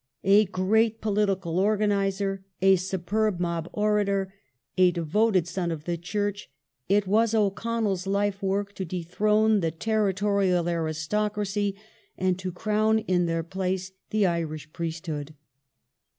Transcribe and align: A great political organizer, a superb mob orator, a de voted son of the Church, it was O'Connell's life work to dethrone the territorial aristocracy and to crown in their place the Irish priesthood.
A 0.23 0.45
great 0.45 0.99
political 0.99 1.59
organizer, 1.59 2.43
a 2.59 2.75
superb 2.75 3.39
mob 3.39 3.69
orator, 3.71 4.33
a 4.75 4.89
de 4.89 5.03
voted 5.03 5.47
son 5.47 5.69
of 5.69 5.83
the 5.83 5.95
Church, 5.95 6.49
it 6.89 7.05
was 7.05 7.35
O'Connell's 7.35 8.07
life 8.07 8.41
work 8.41 8.73
to 8.73 8.83
dethrone 8.83 9.59
the 9.59 9.69
territorial 9.69 10.67
aristocracy 10.67 11.75
and 12.17 12.39
to 12.39 12.51
crown 12.51 12.97
in 12.97 13.27
their 13.27 13.43
place 13.43 13.91
the 14.09 14.25
Irish 14.25 14.73
priesthood. 14.73 15.35